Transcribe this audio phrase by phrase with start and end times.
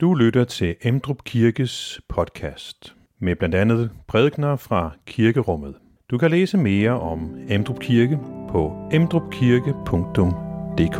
[0.00, 5.74] Du lytter til Emdrup Kirkes podcast med blandt andet prædikner fra kirkerummet.
[6.10, 10.98] Du kan læse mere om Emdrup Kirke på emdrupkirke.dk.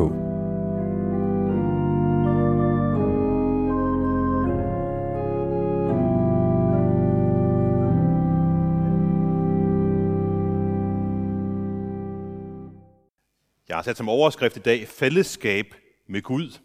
[13.68, 15.66] Jeg har sat som overskrift i dag, fællesskab
[16.08, 16.58] med Gud.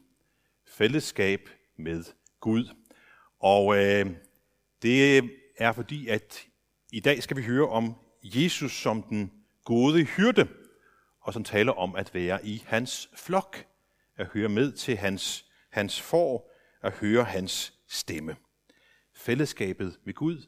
[0.67, 1.39] Fællesskab
[1.77, 2.03] med
[2.41, 2.75] Gud.
[3.39, 4.05] Og øh,
[4.81, 6.47] det er fordi, at
[6.91, 9.31] i dag skal vi høre om Jesus som den
[9.65, 10.47] gode hyrde,
[11.21, 13.65] og som taler om at være i hans flok,
[14.17, 16.51] at høre med til hans, hans får,
[16.81, 18.35] at høre hans stemme.
[19.15, 20.47] Fællesskabet med Gud,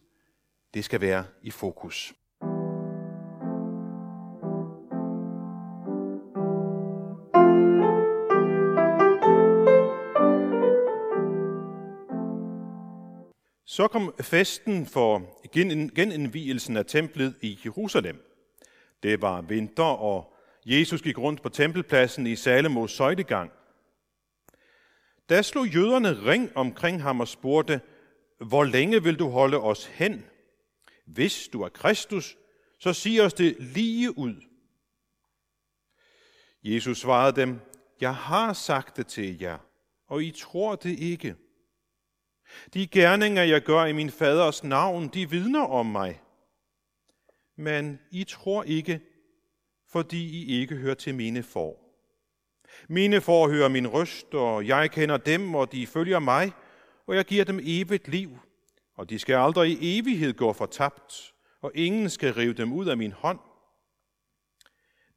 [0.73, 2.13] det skal være i fokus.
[13.73, 15.39] Så kom festen for
[15.95, 18.33] genindvielsen af templet i Jerusalem.
[19.03, 20.33] Det var vinter, og
[20.65, 23.51] Jesus gik rundt på tempelpladsen i Salomos søjlegang.
[25.29, 27.81] Da slog jøderne ring omkring ham og spurgte,
[28.37, 30.25] hvor længe vil du holde os hen?
[31.05, 32.37] Hvis du er Kristus,
[32.79, 34.35] så sig os det lige ud.
[36.63, 37.59] Jesus svarede dem,
[38.01, 39.57] jeg har sagt det til jer,
[40.07, 41.35] og I tror det ikke.
[42.73, 46.21] De gerninger, jeg gør i min faders navn, de vidner om mig.
[47.55, 49.01] Men I tror ikke,
[49.89, 51.77] fordi I ikke hører til mine for.
[52.89, 56.51] Mine får hører min røst, og jeg kender dem, og de følger mig,
[57.07, 58.37] og jeg giver dem evigt liv,
[58.95, 62.97] og de skal aldrig i evighed gå fortabt, og ingen skal rive dem ud af
[62.97, 63.39] min hånd.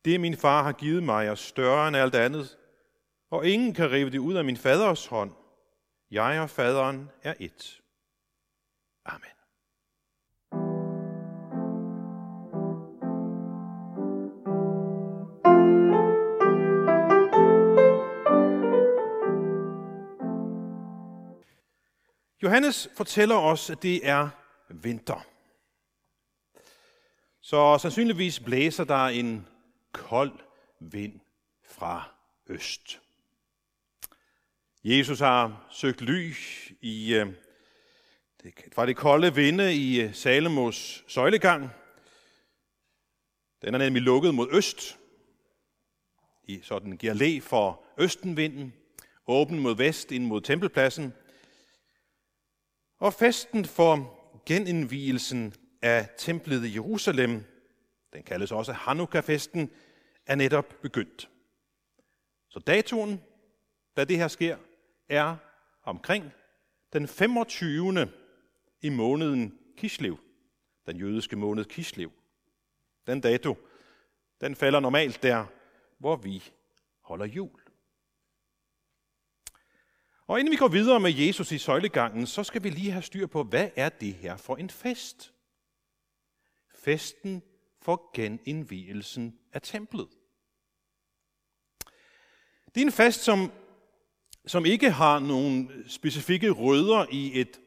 [0.05, 2.59] Det min far har givet mig er større end alt andet,
[3.31, 5.33] og ingen kan rive det ud af min faders hånd.
[6.17, 7.83] Jeg og faderen er et.
[9.05, 9.31] Amen.
[22.43, 24.29] Johannes fortæller os, at det er
[24.69, 25.27] vinter.
[27.41, 29.49] Så sandsynligvis blæser der en
[29.93, 30.39] kold
[30.81, 31.21] vind
[31.65, 32.11] fra
[32.47, 33.06] øst.
[34.89, 36.35] Jesus har søgt ly
[36.81, 37.27] i, øh,
[38.43, 41.71] det, fra det kolde vinde i øh, Salomos søjlegang.
[43.63, 44.99] Den er nemlig lukket mod øst,
[46.45, 48.75] i, så den giver læ for østenvinden,
[49.27, 51.13] åben mod vest ind mod tempelpladsen.
[52.99, 57.45] Og festen for genindvielsen af templet i Jerusalem,
[58.13, 59.71] den kaldes også Hanukkah-festen,
[60.27, 61.31] er netop begyndt.
[62.49, 63.21] Så datoen,
[63.97, 64.57] da det her sker,
[65.09, 65.37] er
[65.83, 66.33] omkring
[66.93, 68.09] den 25.
[68.81, 70.19] i måneden Kislev,
[70.87, 72.13] den jødiske måned Kislev.
[73.07, 73.57] Den dato,
[74.41, 75.47] den falder normalt der,
[75.99, 76.43] hvor vi
[77.01, 77.61] holder jul.
[80.27, 83.27] Og inden vi går videre med Jesus i søjlegangen, så skal vi lige have styr
[83.27, 85.33] på, hvad er det her for en fest?
[86.75, 87.43] Festen
[87.83, 90.09] for genindvielsen af templet.
[92.75, 93.53] Det er en fest, som
[94.47, 97.61] som ikke har nogen specifikke rødder i et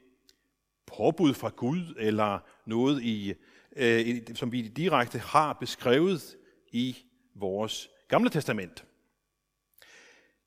[0.86, 3.34] påbud fra Gud, eller noget, i,
[3.76, 6.38] øh, som vi direkte har beskrevet
[6.72, 6.98] i
[7.36, 8.86] vores gamle testament.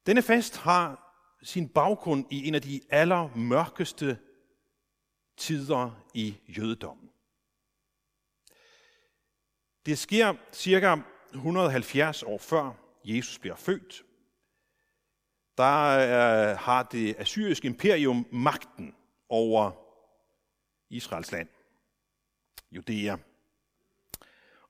[0.07, 1.09] Denne fest har
[1.43, 4.19] sin baggrund i en af de allermørkeste
[5.37, 7.09] tider i jødedommen.
[9.87, 10.97] Det sker cirka
[11.33, 12.73] 170 år før
[13.05, 14.03] Jesus bliver født,
[15.59, 18.95] der er, har det assyriske imperium magten
[19.29, 19.71] over
[20.91, 21.49] Israels land,
[22.71, 23.17] Judæa.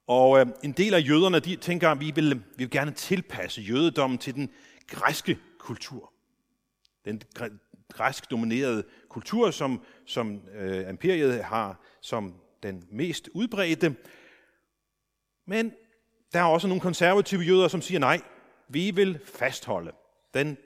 [0.07, 3.61] Og øh, en del af jøderne de tænker, at vi vil, vi vil gerne tilpasse
[3.63, 4.51] jødedommen til den
[4.87, 6.13] græske kultur.
[7.05, 7.23] Den
[7.93, 13.97] græsk dominerede kultur, som, som øh, imperiet har som den mest udbredte.
[15.47, 15.73] Men
[16.33, 18.21] der er også nogle konservative jøder, som siger nej,
[18.69, 19.93] vi vil fastholde
[20.35, 20.57] den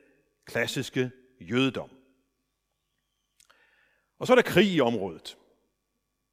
[0.47, 1.11] klassiske
[1.41, 1.91] jødedom.
[4.19, 5.39] Og så er der krig i området.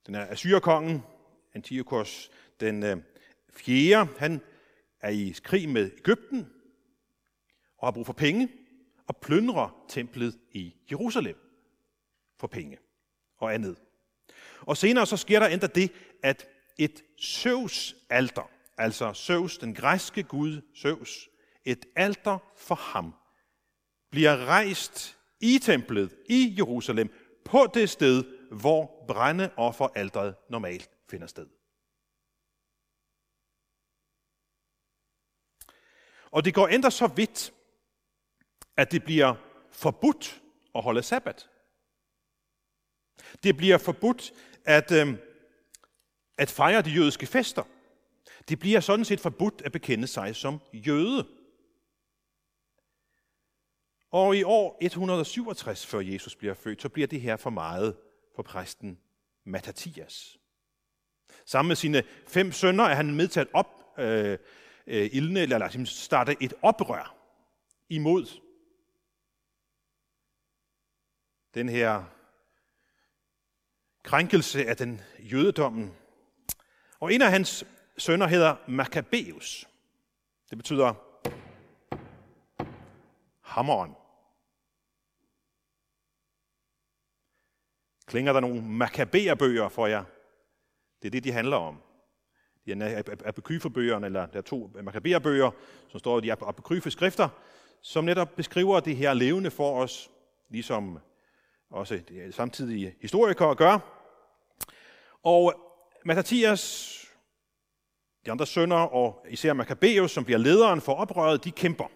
[0.07, 1.03] Den er Assyrkongen,
[1.53, 2.97] Antiochos den øh,
[3.53, 4.41] fjerde, han
[5.01, 6.49] er i krig med Ægypten
[7.77, 8.49] og har brug for penge
[9.07, 11.35] og plyndrer templet i Jerusalem
[12.39, 12.77] for penge
[13.37, 13.77] og andet.
[14.61, 15.91] Og senere så sker der endda det,
[16.23, 21.29] at et Zeus alter, altså Zeus, den græske gud Zeus,
[21.65, 23.13] et alter for ham
[24.13, 27.13] bliver rejst i templet i Jerusalem,
[27.45, 31.47] på det sted, hvor brændeofferalderet normalt finder sted.
[36.31, 37.53] Og det går endda så vidt,
[38.77, 39.35] at det bliver
[39.71, 40.41] forbudt
[40.75, 41.49] at holde sabbat.
[43.43, 44.33] Det bliver forbudt
[44.65, 45.17] at, øh,
[46.37, 47.63] at fejre de jødiske fester.
[48.49, 51.27] Det bliver sådan set forbudt at bekende sig som jøde.
[54.13, 57.97] Og i år 167 før Jesus bliver født, så bliver det her for meget
[58.35, 58.99] for præsten
[59.43, 60.39] Mattathias.
[61.45, 64.37] Sammen med sine fem sønner er han med til at op, øh,
[64.87, 67.15] øh, ildne, eller starte et oprør
[67.89, 68.25] imod
[71.53, 72.03] den her
[74.03, 75.93] krænkelse af den jødedommen.
[76.99, 77.65] Og en af hans
[77.97, 79.67] sønner hedder Maccabeus.
[80.49, 80.93] Det betyder
[83.41, 84.02] hammeren.
[88.13, 90.03] Klinger der nogle makabeerbøger for jer?
[91.01, 91.81] Det er det, de handler om.
[92.65, 95.51] De er apokryfebøgerne, eller der er to makabeerbøger,
[95.87, 97.29] som står i de apokryfe skrifter,
[97.81, 100.11] som netop beskriver det her levende for os,
[100.49, 100.99] ligesom
[101.69, 102.01] også
[102.31, 103.79] samtidige historikere gør.
[105.23, 105.53] Og
[106.05, 106.93] Matthias,
[108.25, 111.91] de andre sønner og især Maccabeus, som bliver lederen for oprøret, de kæmper.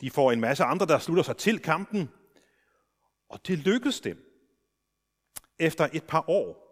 [0.00, 2.10] De får en masse andre, der slutter sig til kampen,
[3.28, 4.29] og det lykkedes dem
[5.60, 6.70] efter et par år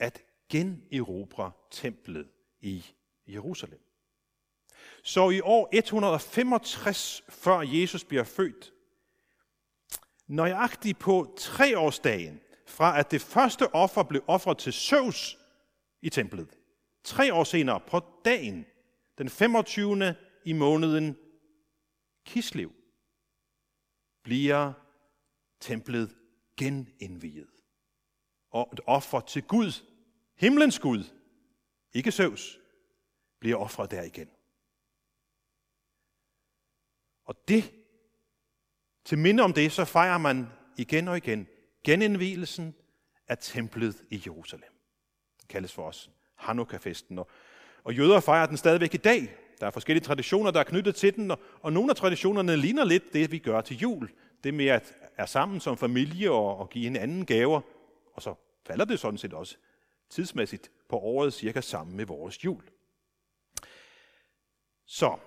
[0.00, 2.28] at generobre templet
[2.60, 2.84] i
[3.28, 3.80] Jerusalem.
[5.02, 8.72] Så i år 165 før Jesus bliver født,
[10.26, 15.38] nøjagtigt på treårsdagen, fra at det første offer blev offret til Søvs
[16.02, 16.58] i templet.
[17.04, 18.66] Tre år senere, på dagen,
[19.18, 20.14] den 25.
[20.44, 21.16] i måneden
[22.24, 22.72] Kislev,
[24.22, 24.72] bliver
[25.60, 26.16] templet
[26.56, 27.55] genindviet.
[28.56, 29.82] Og et offer til Gud,
[30.36, 31.04] himlens Gud,
[31.92, 32.58] ikke Søvs,
[33.40, 34.28] bliver offret der igen.
[37.24, 37.74] Og det
[39.04, 41.46] til minde om det, så fejrer man igen og igen
[41.84, 42.74] genindvielsen
[43.28, 44.72] af templet i Jerusalem.
[45.40, 47.18] Det kaldes for os Hanukkah-festen.
[47.18, 47.28] Og,
[47.84, 49.36] og jøder fejrer den stadigvæk i dag.
[49.60, 52.84] Der er forskellige traditioner, der er knyttet til den, og, og nogle af traditionerne ligner
[52.84, 54.10] lidt det, vi gør til jul.
[54.44, 57.60] Det med at er sammen som familie og, og give hinanden gaver,
[58.14, 58.34] og så
[58.66, 59.56] falder det sådan set også
[60.10, 62.62] tidsmæssigt på året cirka sammen med vores jul.
[64.86, 65.18] Så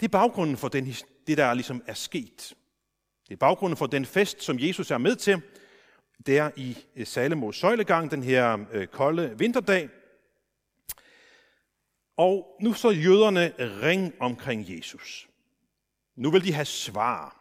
[0.00, 0.86] det er baggrunden for den,
[1.26, 2.54] det, der ligesom er sket.
[3.28, 5.42] Det er baggrunden for den fest, som Jesus er med til,
[6.26, 9.88] der i øh, Salemos søjlegang, den her øh, kolde vinterdag.
[12.16, 15.28] Og nu så jøderne ring omkring Jesus.
[16.16, 17.38] Nu vil de have svar.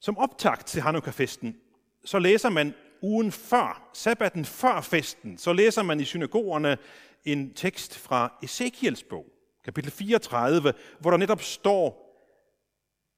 [0.00, 1.56] Som optakt til Hanukkah-festen,
[2.04, 6.78] så læser man ugen før, sabbaten før festen, så læser man i synagogerne
[7.24, 9.26] en tekst fra Ezekiels bog,
[9.64, 12.08] kapitel 34, hvor der netop står,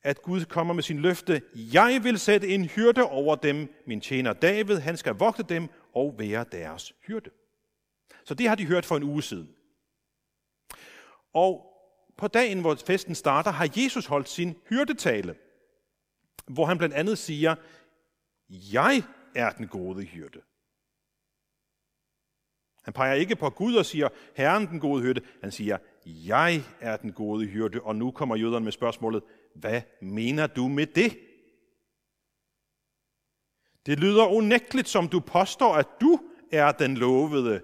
[0.02, 4.32] at Gud kommer med sin løfte, jeg vil sætte en hyrde over dem, min tjener
[4.32, 7.30] David, han skal vogte dem og være deres hyrde.
[8.24, 9.48] Så det har de hørt for en uge siden.
[11.32, 11.70] Og
[12.16, 15.34] på dagen, hvor festen starter, har Jesus holdt sin hyrdetale,
[16.46, 17.54] hvor han blandt andet siger,
[18.50, 19.02] jeg
[19.34, 20.40] er den gode hyrde.
[22.84, 25.20] Han peger ikke på Gud og siger, Herren den gode hyrde.
[25.42, 27.80] Han siger, jeg er den gode hyrde.
[27.80, 29.22] Og nu kommer jøderne med spørgsmålet,
[29.54, 31.18] hvad mener du med det?
[33.86, 36.20] Det lyder unægteligt, som du påstår, at du
[36.52, 37.62] er den lovede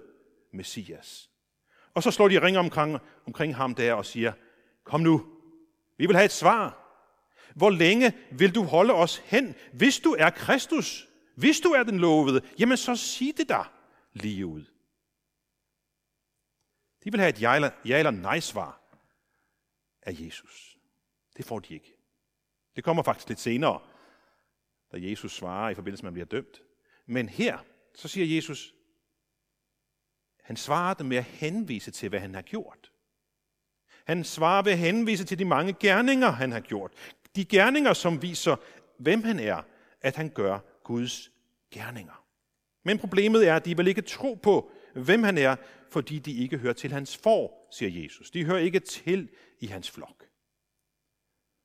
[0.53, 1.29] Messias.
[1.93, 4.33] Og så slår de ring omkring, omkring ham der og siger,
[4.83, 5.25] kom nu,
[5.97, 6.77] vi vil have et svar.
[7.55, 9.55] Hvor længe vil du holde os hen?
[9.73, 13.63] Hvis du er Kristus, hvis du er den lovede, jamen så sig det da
[14.13, 14.65] lige ud.
[17.03, 18.81] De vil have et ja eller, ja eller nej svar
[20.01, 20.77] af Jesus.
[21.37, 21.93] Det får de ikke.
[22.75, 23.81] Det kommer faktisk lidt senere,
[24.91, 26.61] da Jesus svarer i forbindelse med, at man bliver dømt.
[27.05, 27.57] Men her,
[27.95, 28.73] så siger Jesus,
[30.43, 32.91] han svarer dem med at henvise til, hvad han har gjort.
[34.05, 36.91] Han svarer ved at henvise til de mange gerninger, han har gjort.
[37.35, 38.55] De gerninger, som viser,
[38.97, 39.61] hvem han er,
[40.01, 40.59] at han gør
[40.91, 41.31] Guds
[41.71, 42.25] gerninger.
[42.83, 45.55] Men problemet er, at de vil ikke tro på, hvem han er,
[45.89, 48.31] fordi de ikke hører til hans for, siger Jesus.
[48.31, 49.29] De hører ikke til
[49.59, 50.25] i hans flok.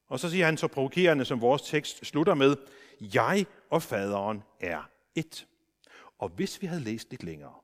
[0.09, 2.57] Og så siger han så provokerende, som vores tekst slutter med,
[3.01, 5.47] jeg og faderen er et.
[6.19, 7.55] Og hvis vi havde læst lidt længere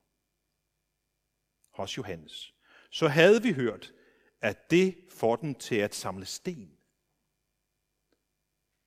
[1.75, 2.55] hos Johannes,
[2.91, 3.93] så havde vi hørt,
[4.41, 6.71] at det får den til at samle sten.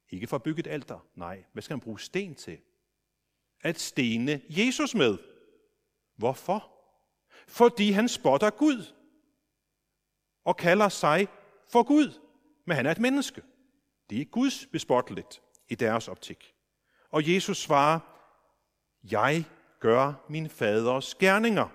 [0.09, 1.07] Ikke for at bygge et alter.
[1.15, 2.59] Nej, hvad skal han bruge sten til?
[3.61, 5.17] At stene Jesus med.
[6.15, 6.71] Hvorfor?
[7.47, 8.93] Fordi han spotter Gud
[10.43, 11.27] og kalder sig
[11.71, 12.19] for Gud,
[12.65, 13.41] men han er et menneske.
[14.09, 16.53] Det er Guds bespotteligt i deres optik.
[17.11, 17.99] Og Jesus svarer,
[19.03, 19.45] jeg
[19.79, 21.67] gør min faders gerninger.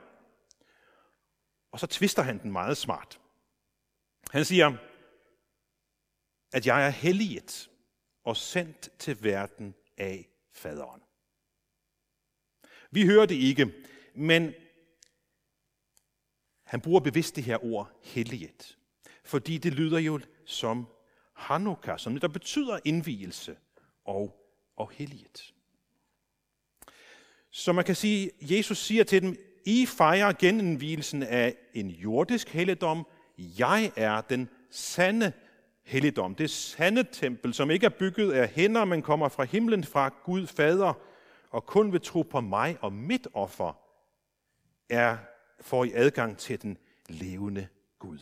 [1.73, 3.21] Og så tvister han den meget smart.
[4.31, 4.77] Han siger,
[6.53, 7.70] at jeg er helliget
[8.25, 11.03] og sendt til verden af faderen.
[12.91, 13.73] Vi hører det ikke,
[14.15, 14.55] men
[16.65, 18.79] han bruger bevidst det her ord helliget,
[19.25, 20.87] fordi det lyder jo som
[21.35, 23.57] Hanukkah, som der betyder indvielse
[24.05, 24.37] og,
[24.77, 25.55] og helliget.
[27.51, 29.37] Så man kan sige, Jesus siger til dem,
[29.67, 33.07] I fejrer genindvielsen af en jordisk helligdom.
[33.39, 35.33] Jeg er den sande
[35.83, 36.35] helligdom.
[36.35, 40.47] Det sande tempel, som ikke er bygget af hænder, men kommer fra himlen fra Gud
[40.47, 40.93] Fader,
[41.51, 43.79] og kun vil tro på mig og mit offer,
[44.89, 45.17] er,
[45.61, 47.69] får I adgang til den levende
[47.99, 48.19] Gud.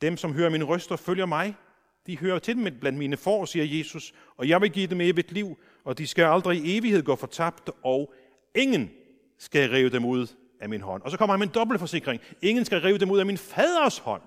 [0.00, 1.56] Dem, som hører mine røster, følger mig.
[2.06, 5.32] De hører til dem blandt mine får, siger Jesus, og jeg vil give dem evigt
[5.32, 8.14] liv, og de skal aldrig i evighed gå fortabt, og
[8.54, 8.90] ingen
[9.38, 10.26] skal rive dem ud
[10.60, 11.02] af min hånd.
[11.02, 12.20] Og så kommer han med en dobbeltforsikring.
[12.42, 14.22] Ingen skal rive dem ud af min faders hånd.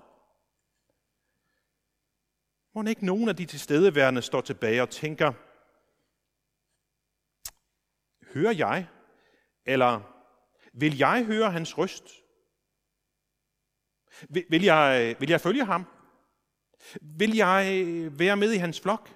[2.74, 5.32] Må ikke nogen af de tilstedeværende står tilbage og tænker,
[8.32, 8.88] hører jeg,
[9.66, 10.00] eller
[10.72, 12.04] vil jeg høre hans røst?
[14.28, 15.84] Vil, vil, jeg, vil jeg følge ham?
[17.00, 17.64] Vil jeg
[18.18, 19.10] være med i hans flok?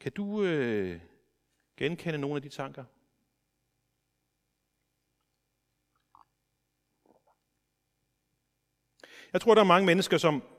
[0.00, 1.00] Kan du øh,
[1.76, 2.84] genkende nogle af de tanker?
[9.32, 10.57] Jeg tror, der er mange mennesker, som,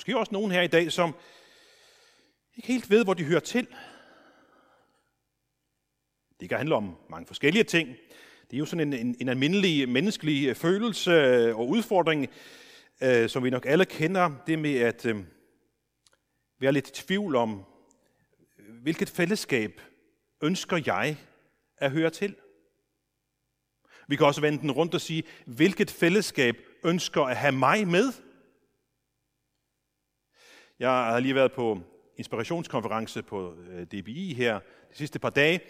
[0.00, 1.14] måske også nogen her i dag, som
[2.56, 3.66] ikke helt ved, hvor de hører til.
[6.40, 7.88] Det kan handle om mange forskellige ting.
[8.50, 12.28] Det er jo sådan en, en, en almindelig menneskelig øh, følelse øh, og udfordring,
[13.02, 14.30] øh, som vi nok alle kender.
[14.46, 15.16] Det med at øh,
[16.60, 17.64] være lidt i tvivl om,
[18.82, 19.80] hvilket fællesskab
[20.42, 21.16] ønsker jeg
[21.76, 22.36] at høre til?
[24.08, 28.29] Vi kan også vende den rundt og sige, hvilket fællesskab ønsker at have mig med?
[30.80, 31.80] Jeg har lige været på
[32.16, 34.58] inspirationskonference på øh, DBI her
[34.90, 35.60] de sidste par dage,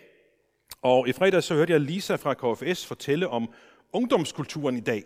[0.82, 3.52] og i fredag så hørte jeg Lisa fra KFS fortælle om
[3.92, 5.04] ungdomskulturen i dag.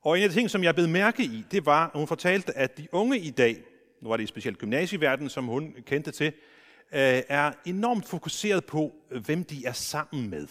[0.00, 2.56] Og en af de ting, som jeg blev mærke i, det var, at hun fortalte,
[2.56, 3.62] at de unge i dag,
[4.02, 6.26] nu var det specielt gymnasieverdenen, som hun kendte til,
[6.92, 8.92] øh, er enormt fokuseret på,
[9.24, 10.46] hvem de er sammen med.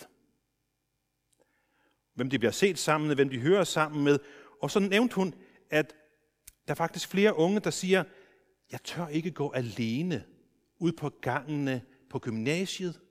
[2.15, 4.19] Hvem de bliver set sammen med, hvem de hører sammen med.
[4.61, 5.33] Og så nævnte hun,
[5.69, 5.95] at
[6.67, 8.03] der er faktisk flere unge, der siger,
[8.71, 10.25] jeg tør ikke gå alene
[10.77, 13.01] ud på gangene på gymnasiet,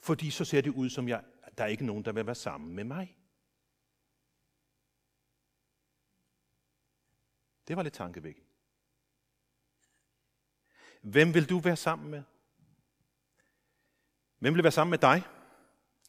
[0.00, 1.24] fordi så ser det ud som, jeg,
[1.58, 3.16] der er ikke nogen, der vil være sammen med mig.
[7.68, 8.48] Det var lidt tankevækkende.
[11.02, 12.22] Hvem vil du være sammen med?
[14.38, 15.22] Hvem vil være sammen med dig?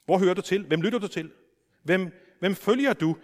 [0.06, 0.68] Hvor hører du til?
[0.68, 1.34] Hvem lytter du til?
[1.84, 3.18] Hvem, hvem følger du?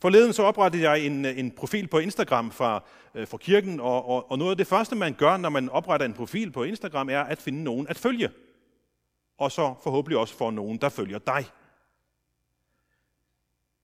[0.00, 2.84] Forleden så oprettede jeg en, øh, en profil på Instagram fra,
[3.14, 6.06] øh, fra kirken, og, og, og noget af det første, man gør, når man opretter
[6.06, 8.30] en profil på Instagram, er at finde nogen at følge.
[9.38, 11.44] Og så forhåbentlig også få nogen, der følger dig.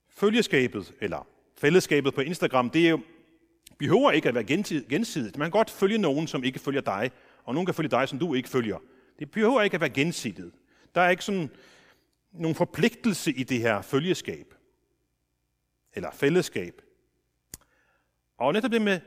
[0.09, 1.27] Følgeskabet, eller
[1.57, 2.99] fællesskabet på Instagram, det er jo,
[3.79, 4.43] behøver ikke at være
[4.89, 5.37] gensidigt.
[5.37, 7.11] Man kan godt følge nogen, som ikke følger dig,
[7.43, 8.77] og nogen kan følge dig, som du ikke følger.
[9.19, 10.55] Det behøver ikke at være gensidigt.
[10.95, 11.49] Der er ikke sådan
[12.31, 14.53] nogen forpligtelse i det her følgeskab
[15.95, 16.81] eller fællesskab.
[18.37, 18.99] Og netop det med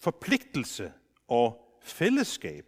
[0.00, 0.92] forpligtelse
[1.28, 2.64] og fællesskab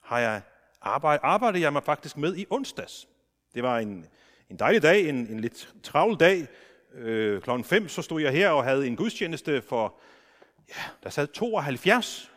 [0.00, 0.42] har jeg
[0.80, 3.08] arbejdet, arbejdet jeg mig faktisk med i onsdags.
[3.54, 4.06] Det var en,
[4.50, 6.46] en dejlig dag, en, en lidt travl dag.
[6.94, 10.00] Øh, klokken 5 så stod jeg her og havde en gudstjeneste for,
[10.68, 12.30] ja, der sad 72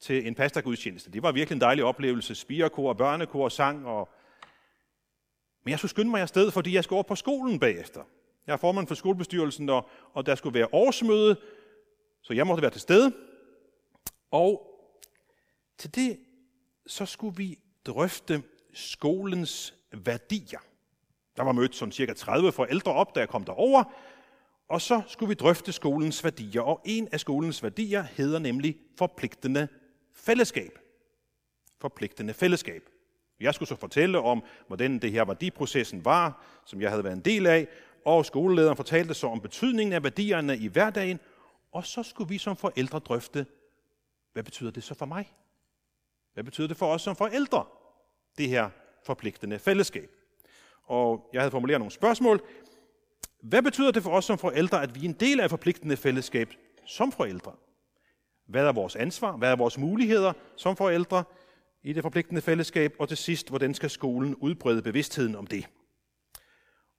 [0.00, 1.12] til en pastorgudstjeneste.
[1.12, 2.34] Det var virkelig en dejlig oplevelse.
[2.34, 3.86] Spirekor, børnekor, sang.
[3.86, 4.08] Og...
[5.64, 8.02] Men jeg skulle skynde mig afsted, fordi jeg skulle over på skolen bagefter.
[8.48, 11.36] Jeg er formand for skolebestyrelsen, og, og der skulle være årsmøde,
[12.22, 13.12] så jeg måtte være til stede.
[14.30, 14.80] Og
[15.78, 16.18] til det,
[16.86, 20.58] så skulle vi drøfte skolens værdier.
[21.36, 23.84] Der var mødt sådan cirka 30 forældre op, da jeg kom derover,
[24.68, 26.62] og så skulle vi drøfte skolens værdier.
[26.62, 29.68] Og en af skolens værdier hedder nemlig forpligtende
[30.14, 30.78] fællesskab.
[31.80, 32.82] Forpligtende fællesskab.
[33.40, 37.24] Jeg skulle så fortælle om, hvordan det her værdiprocessen var, som jeg havde været en
[37.24, 37.68] del af,
[38.08, 41.20] og skolelederen fortalte så om betydningen af værdierne i hverdagen,
[41.72, 43.46] og så skulle vi som forældre drøfte,
[44.32, 45.32] hvad betyder det så for mig?
[46.34, 47.64] Hvad betyder det for os som forældre,
[48.38, 48.70] det her
[49.06, 50.10] forpligtende fællesskab?
[50.82, 52.40] Og jeg havde formuleret nogle spørgsmål.
[53.42, 55.96] Hvad betyder det for os som forældre, at vi er en del af et forpligtende
[55.96, 56.54] fællesskab
[56.86, 57.52] som forældre?
[58.46, 59.36] Hvad er vores ansvar?
[59.36, 61.24] Hvad er vores muligheder som forældre
[61.82, 62.94] i det forpligtende fællesskab?
[62.98, 65.68] Og til sidst, hvordan skal skolen udbrede bevidstheden om det?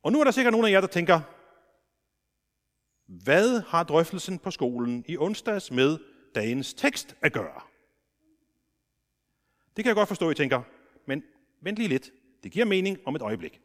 [0.03, 1.21] Og nu er der sikkert nogle af jer, der tænker,
[3.05, 5.97] hvad har drøftelsen på skolen i onsdags med
[6.35, 7.61] dagens tekst at gøre?
[9.75, 10.61] Det kan jeg godt forstå, I tænker,
[11.05, 11.23] men
[11.61, 12.11] vent lige lidt.
[12.43, 13.61] Det giver mening om et øjeblik.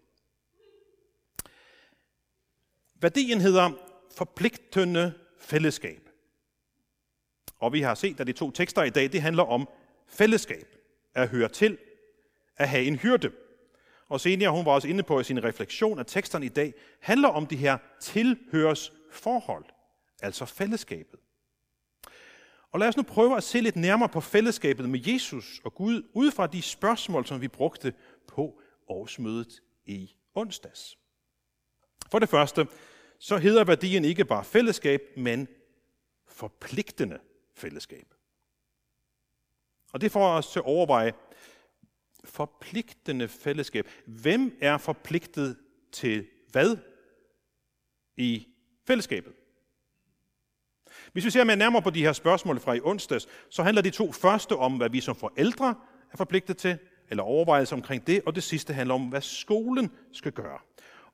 [2.95, 3.71] Værdien hedder
[4.17, 6.09] forpligtende fællesskab.
[7.59, 9.69] Og vi har set, at de to tekster i dag, det handler om
[10.07, 10.77] fællesskab.
[11.15, 11.79] At høre til,
[12.57, 13.33] at have en hyrde.
[14.15, 17.29] Og senere, hun var også inde på i sin refleksion, at teksterne i dag handler
[17.29, 19.65] om de her tilhørsforhold,
[20.23, 21.21] altså fællesskabet.
[22.73, 26.03] Og lad os nu prøve at se lidt nærmere på fællesskabet med Jesus og Gud,
[26.13, 27.95] ud fra de spørgsmål, som vi brugte
[28.27, 30.99] på årsmødet i onsdags.
[32.11, 32.67] For det første,
[33.19, 35.49] så hedder værdien ikke bare fællesskab, men
[36.27, 37.19] forpligtende
[37.55, 38.15] fællesskab.
[39.93, 41.13] Og det får os til at overveje,
[42.25, 43.89] forpligtende fællesskab.
[44.07, 45.57] Hvem er forpligtet
[45.93, 46.77] til hvad
[48.17, 48.47] i
[48.87, 49.33] fællesskabet?
[51.13, 53.91] Hvis vi ser mere nærmere på de her spørgsmål fra i onsdags, så handler de
[53.91, 55.75] to første om, hvad vi som forældre
[56.13, 56.79] er forpligtet til,
[57.11, 60.59] eller overvejelser omkring det, og det sidste handler om, hvad skolen skal gøre.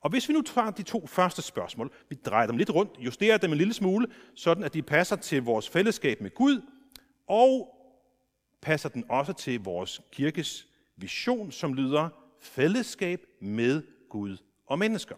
[0.01, 3.37] Og hvis vi nu tager de to første spørgsmål, vi drejer dem lidt rundt, justerer
[3.37, 6.61] dem en lille smule, sådan at de passer til vores fællesskab med Gud,
[7.27, 7.75] og
[8.61, 10.67] passer den også til vores kirkes
[11.01, 15.15] vision, som lyder fællesskab med Gud og mennesker.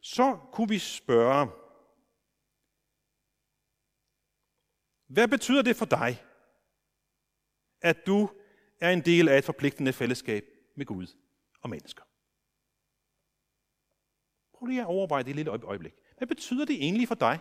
[0.00, 1.50] Så kunne vi spørge,
[5.06, 6.24] hvad betyder det for dig,
[7.80, 8.30] at du
[8.80, 10.44] er en del af et forpligtende fællesskab
[10.76, 11.06] med Gud
[11.62, 12.04] og mennesker?
[14.52, 15.94] Prøv lige at overveje det et lille øjeblik.
[16.18, 17.38] Hvad betyder det egentlig for dig?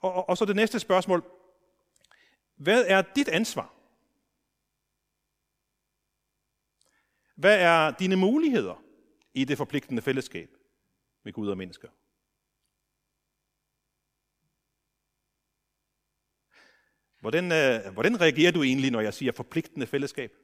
[0.00, 1.24] Og, og, og så det næste spørgsmål.
[2.56, 3.74] Hvad er dit ansvar?
[7.34, 8.84] Hvad er dine muligheder
[9.34, 10.56] i det forpligtende fællesskab
[11.22, 11.88] med Gud og mennesker?
[17.20, 20.36] Hvordan, øh, hvordan reagerer du egentlig, når jeg siger forpligtende fællesskab?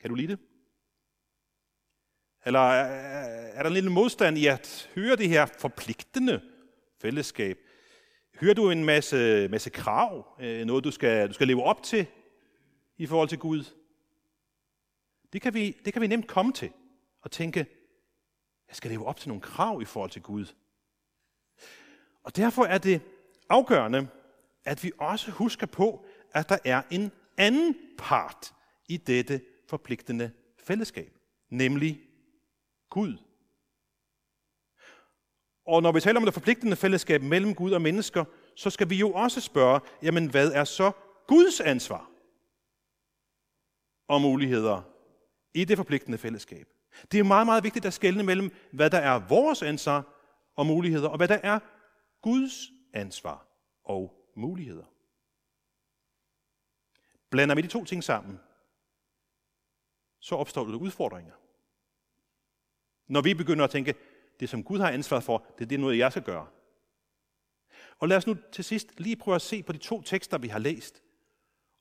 [0.00, 0.38] Kan du lide det?
[2.46, 6.40] Eller øh, er der en lille modstand i at høre det her forpligtende
[7.00, 7.67] fællesskab?
[8.40, 12.06] Hører du en masse, masse krav, øh, noget du skal, du skal leve op til
[12.96, 13.64] i forhold til Gud?
[15.32, 16.70] Det kan, vi, det kan vi nemt komme til
[17.22, 17.66] og tænke,
[18.68, 20.46] jeg skal leve op til nogle krav i forhold til Gud.
[22.22, 23.00] Og derfor er det
[23.48, 24.08] afgørende,
[24.64, 28.54] at vi også husker på, at der er en anden part
[28.88, 31.18] i dette forpligtende fællesskab,
[31.50, 32.00] nemlig
[32.90, 33.16] Gud.
[35.68, 38.24] Og når vi taler om det forpligtende fællesskab mellem Gud og mennesker,
[38.56, 40.92] så skal vi jo også spørge, jamen hvad er så
[41.26, 42.10] Guds ansvar
[44.08, 44.82] og muligheder
[45.54, 46.66] i det forpligtende fællesskab?
[47.12, 50.04] Det er meget, meget vigtigt at skelne mellem, hvad der er vores ansvar
[50.56, 51.58] og muligheder, og hvad der er
[52.22, 53.46] Guds ansvar
[53.84, 54.84] og muligheder.
[57.30, 58.40] Blander vi de to ting sammen,
[60.20, 61.34] så opstår der udfordringer.
[63.06, 63.94] Når vi begynder at tænke,
[64.40, 66.46] det som Gud har ansvar for, det er det noget, jeg skal gøre.
[67.98, 70.48] Og lad os nu til sidst lige prøve at se på de to tekster, vi
[70.48, 71.02] har læst,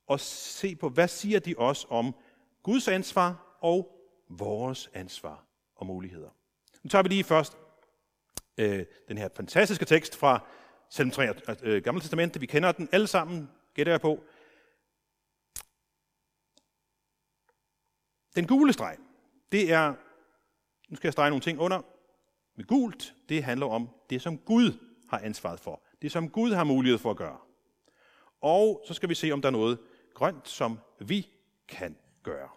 [0.07, 2.15] og se på, hvad siger de os om
[2.63, 3.97] Guds ansvar og
[4.29, 6.29] vores ansvar og muligheder.
[6.83, 7.57] Nu tager vi lige først
[8.57, 10.47] øh, den her fantastiske tekst fra
[10.89, 12.41] Salm 3, øh, øh, Gamle Testamentet.
[12.41, 14.23] Vi kender den alle sammen, gætter jeg på.
[18.35, 18.97] Den gule streg,
[19.51, 19.93] det er,
[20.89, 21.81] nu skal jeg strege nogle ting under,
[22.57, 24.71] med gult, det handler om det, som Gud
[25.09, 25.83] har ansvaret for.
[26.01, 27.39] Det, som Gud har mulighed for at gøre.
[28.41, 29.79] Og så skal vi se, om der er noget
[30.13, 31.29] grønt, som vi
[31.67, 32.49] kan gøre.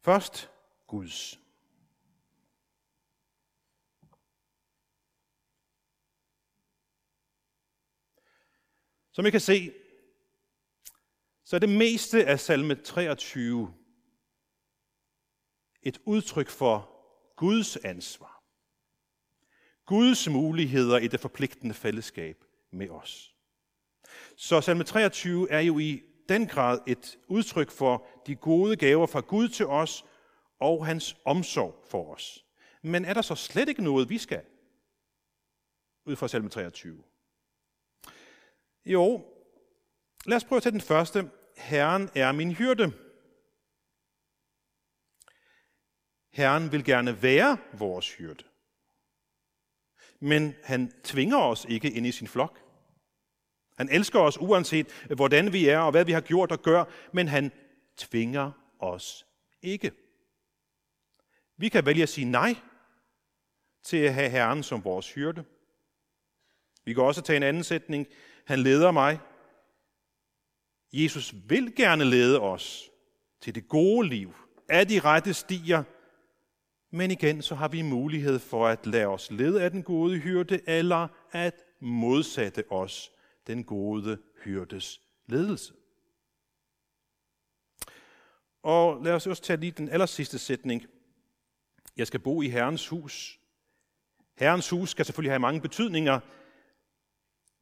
[0.00, 0.50] Først
[0.86, 1.40] Guds.
[9.12, 9.72] Som I kan se,
[11.44, 13.74] så er det meste af salme 23
[15.82, 16.89] et udtryk for
[17.40, 18.42] Guds ansvar.
[19.86, 23.34] Guds muligheder i det forpligtende fællesskab med os.
[24.36, 29.20] Så salme 23 er jo i den grad et udtryk for de gode gaver fra
[29.20, 30.04] Gud til os
[30.58, 32.44] og hans omsorg for os.
[32.82, 34.42] Men er der så slet ikke noget, vi skal?
[36.06, 37.02] Ud fra salme 23.
[38.84, 39.24] Jo,
[40.26, 41.30] lad os prøve at tage den første.
[41.56, 42.92] Herren er min hyrde.
[46.30, 48.44] Herren vil gerne være vores hyrde.
[50.20, 52.58] Men han tvinger os ikke ind i sin flok.
[53.76, 57.28] Han elsker os uanset, hvordan vi er og hvad vi har gjort og gør, men
[57.28, 57.52] han
[57.96, 59.26] tvinger os
[59.62, 59.92] ikke.
[61.56, 62.54] Vi kan vælge at sige nej
[63.82, 65.44] til at have Herren som vores hyrde.
[66.84, 68.06] Vi kan også tage en anden sætning.
[68.44, 69.18] Han leder mig.
[70.92, 72.90] Jesus vil gerne lede os
[73.40, 74.34] til det gode liv,
[74.68, 75.82] af de rette stier,
[76.90, 80.60] men igen så har vi mulighed for at lade os lede af den gode hyrde,
[80.66, 83.10] eller at modsætte os
[83.46, 85.74] den gode hyrdes ledelse.
[88.62, 90.86] Og lad os også tage lige den aller sidste sætning.
[91.96, 93.40] Jeg skal bo i Herrens hus.
[94.38, 96.20] Herrens hus skal selvfølgelig have mange betydninger,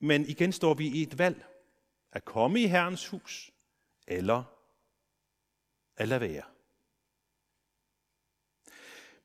[0.00, 1.44] men igen står vi i et valg.
[2.12, 3.50] At komme i Herrens hus,
[4.06, 4.44] eller
[5.96, 6.42] at lade være.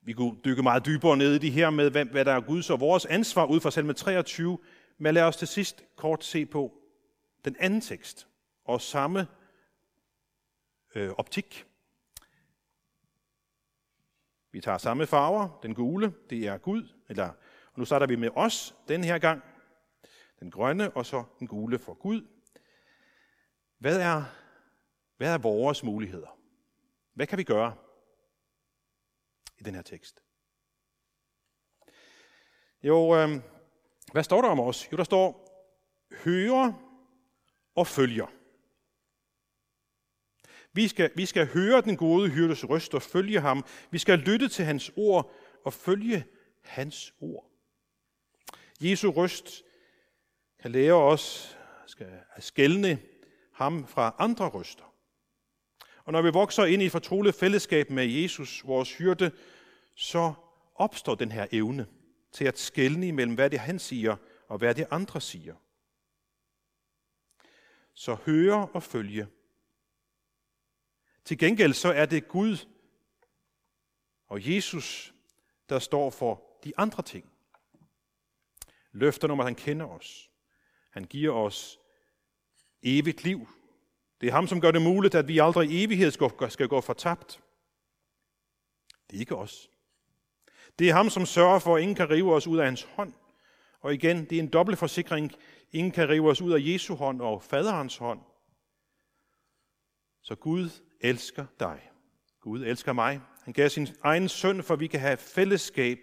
[0.06, 2.80] Vi kunne dykke meget dybere ned i det her med, hvad der er Guds og
[2.80, 4.58] vores ansvar ud fra salme 23,
[4.98, 6.74] men lad os til sidst kort se på
[7.46, 8.28] den anden tekst
[8.66, 9.28] og samme
[10.96, 11.66] øh, optik.
[14.52, 15.60] Vi tager samme farver.
[15.64, 16.88] Den gule, det er Gud.
[17.10, 17.28] Eller,
[17.74, 19.44] og nu starter vi med os den her gang.
[20.40, 22.28] Den grønne, og så den gule for Gud.
[23.78, 24.24] Hvad er,
[25.18, 26.38] hvad er vores muligheder?
[27.14, 27.76] Hvad kan vi gøre
[29.64, 30.24] i den her tekst?
[32.84, 33.42] Jo, øh,
[34.12, 34.92] hvad står der om os?
[34.92, 35.44] Jo, der står,
[36.24, 36.80] høre
[37.76, 38.28] og følger.
[40.74, 43.66] Vi skal, vi skal høre den gode hyrdes røst og følge ham.
[43.92, 45.32] Vi skal lytte til hans ord
[45.66, 46.26] og følge
[46.62, 47.50] hans ord.
[48.82, 49.64] Jesu røst
[50.60, 53.00] kan lære os skal skælne
[53.54, 54.94] ham fra andre røster.
[56.06, 59.32] Og når vi vokser ind i et fortroligt fællesskab med Jesus, vores hyrde,
[59.96, 60.34] så
[60.76, 61.88] opstår den her evne
[62.32, 64.16] til at skælne imellem, hvad det han siger,
[64.48, 65.56] og hvad det andre siger.
[67.94, 69.28] Så høre og følge
[71.26, 72.58] til gengæld så er det Gud
[74.28, 75.14] og Jesus,
[75.70, 77.32] der står for de andre ting.
[78.92, 80.32] Løfter om, at han kender os.
[80.92, 81.80] Han giver os
[82.82, 83.48] evigt liv.
[84.22, 86.12] Det er ham, som gør det muligt, at vi aldrig i evighed
[86.50, 87.44] skal gå fortabt.
[89.10, 89.70] Det er ikke os.
[90.80, 93.14] Det er ham, som sørger for, at ingen kan rive os ud af hans hånd.
[93.80, 95.32] Og igen, det er en dobbelt forsikring.
[95.72, 98.20] Ingen kan rive os ud af Jesu hånd og faderens hånd.
[100.22, 100.70] Så Gud
[101.02, 101.90] elsker dig.
[102.42, 103.22] Gud elsker mig.
[103.44, 106.00] Han gav sin egen søn, for vi kan have fællesskab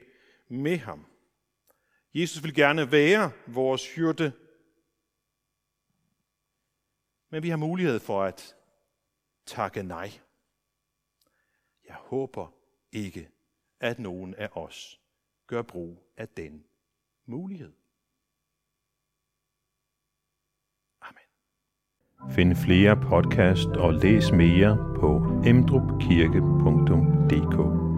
[0.48, 1.06] med ham.
[2.14, 4.32] Jesus vil gerne være vores hyrde,
[7.30, 8.56] men vi har mulighed for at
[9.46, 10.10] takke nej.
[11.86, 12.54] Jeg håber
[12.92, 13.30] ikke,
[13.80, 15.00] at nogen af os
[15.46, 16.64] gør brug af den
[17.26, 17.72] mulighed.
[21.02, 21.24] Amen.
[22.34, 27.89] Find flere podcast og læs mere på emdrupkirke.dk